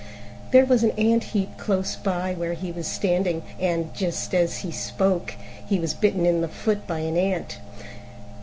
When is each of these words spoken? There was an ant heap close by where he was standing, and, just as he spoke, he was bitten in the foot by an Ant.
There 0.49 0.65
was 0.65 0.81
an 0.83 0.89
ant 0.97 1.25
heap 1.25 1.59
close 1.59 1.95
by 1.95 2.33
where 2.33 2.53
he 2.53 2.71
was 2.71 2.87
standing, 2.87 3.43
and, 3.59 3.93
just 3.93 4.33
as 4.33 4.61
he 4.65 4.71
spoke, 4.71 5.35
he 5.63 5.79
was 5.79 5.93
bitten 5.93 6.25
in 6.25 6.41
the 6.41 6.47
foot 6.47 6.87
by 6.87 7.01
an 7.01 7.15
Ant. 7.17 7.59